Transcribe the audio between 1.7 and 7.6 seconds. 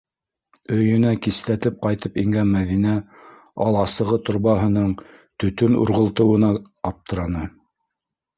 ҡайтып ингән Мәҙинә аласығы торбаһының төтөн урғылтыуына аптыраны.